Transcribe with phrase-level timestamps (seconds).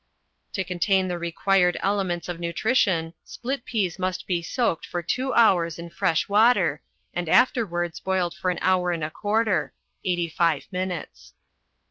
[0.53, 5.77] To contain the required elements of nutrition split peas must be soaked for two hours
[5.77, 6.81] in fresh water
[7.13, 11.35] and afterwards boiled for an hour and a quarter (eighty five minutes).